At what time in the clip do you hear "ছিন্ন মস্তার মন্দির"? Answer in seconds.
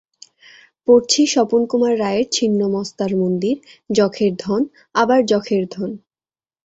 2.31-3.55